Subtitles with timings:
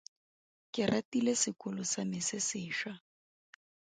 [0.77, 2.93] Ke ratile sekolo sa me se sešwa.